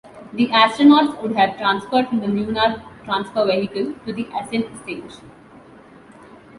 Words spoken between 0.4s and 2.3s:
astronauts would have transferred from the